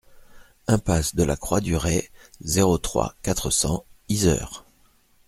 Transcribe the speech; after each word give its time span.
Impasse 0.65 1.13
de 1.13 1.21
la 1.21 1.35
Croix 1.37 1.61
du 1.61 1.75
Retz, 1.75 2.09
zéro 2.39 2.79
trois, 2.79 3.13
quatre 3.21 3.51
cents 3.51 3.85
Yzeure 4.09 4.65